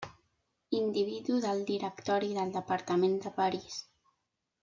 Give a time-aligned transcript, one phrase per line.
[0.77, 3.79] Individu del Directori del departament de París.